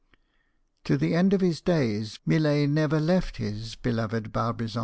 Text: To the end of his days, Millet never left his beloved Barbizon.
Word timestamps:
To 0.85 0.97
the 0.97 1.13
end 1.13 1.31
of 1.31 1.41
his 1.41 1.61
days, 1.61 2.17
Millet 2.25 2.67
never 2.71 2.99
left 2.99 3.37
his 3.37 3.75
beloved 3.75 4.31
Barbizon. 4.33 4.79